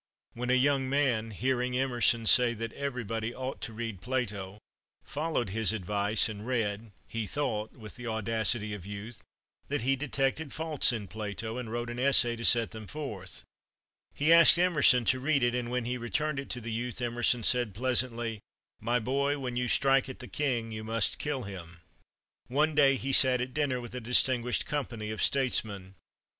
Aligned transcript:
When 0.33 0.49
a 0.49 0.53
young 0.55 0.89
man, 0.89 1.29
hearing 1.29 1.77
Emerson 1.77 2.25
say 2.25 2.55
that 2.55 2.73
everybody 2.73 3.35
ought 3.35 3.61
to 3.61 3.71
read 3.71 4.01
Plato, 4.01 4.57
followed 5.03 5.51
his 5.51 5.73
advice, 5.73 6.27
and 6.27 6.47
read, 6.47 6.91
he 7.07 7.27
thought, 7.27 7.73
with 7.73 7.97
the 7.97 8.07
audacity 8.07 8.73
of 8.73 8.83
youth, 8.83 9.23
that 9.67 9.83
he 9.83 9.95
detected 9.95 10.51
faults 10.53 10.91
in 10.91 11.07
Plato, 11.07 11.57
and 11.59 11.71
wrote 11.71 11.87
an 11.91 11.99
essay 11.99 12.35
to 12.35 12.43
set 12.43 12.71
them 12.71 12.87
forth. 12.87 13.43
He 14.15 14.33
asked 14.33 14.57
Emerson 14.57 15.05
to 15.05 15.19
read 15.19 15.43
it, 15.43 15.53
and 15.53 15.69
when 15.69 15.85
he 15.85 15.99
returned 15.99 16.39
it 16.39 16.49
to 16.49 16.61
the 16.61 16.71
youth, 16.73 16.99
Emerson 16.99 17.43
said, 17.43 17.75
pleasantly, 17.75 18.39
"My 18.79 18.99
boy, 18.99 19.37
when 19.37 19.55
you 19.55 19.67
strike 19.67 20.09
at 20.09 20.17
the 20.17 20.27
king, 20.27 20.71
you 20.71 20.83
must 20.83 21.19
kill 21.19 21.43
him." 21.43 21.81
One 22.47 22.73
day 22.73 22.95
he 22.95 23.13
sat 23.13 23.39
at 23.39 23.53
dinner 23.53 23.79
with 23.79 23.93
a 23.93 24.01
distinguished 24.01 24.65
company 24.65 25.11
of 25.11 25.21
statesmen. 25.21 25.93